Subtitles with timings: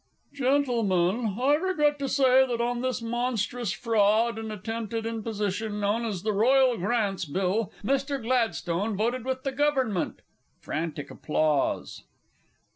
[0.33, 6.23] Gentlemen, I regret to say that, on this monstrous fraud and attempted imposition known as
[6.23, 8.19] "The Royal Grants Bill," Mr.
[8.19, 10.21] Gladstone voted with the Government.
[10.65, 12.01] [_Frantic applause.